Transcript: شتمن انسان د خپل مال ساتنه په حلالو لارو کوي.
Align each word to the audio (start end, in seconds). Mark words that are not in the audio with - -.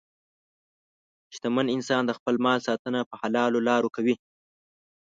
شتمن 1.35 1.65
انسان 1.75 2.01
د 2.05 2.11
خپل 2.17 2.35
مال 2.45 2.59
ساتنه 2.67 2.99
په 3.09 3.15
حلالو 3.21 3.59
لارو 3.67 3.89
کوي. 3.95 4.15